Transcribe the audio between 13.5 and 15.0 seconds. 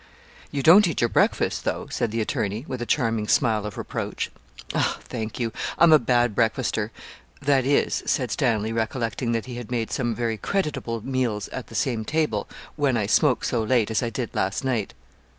late as I did last night.'